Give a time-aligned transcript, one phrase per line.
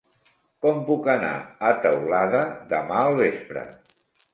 [0.65, 1.35] Com puc anar
[1.69, 2.43] a Teulada
[2.77, 3.73] demà al vespre?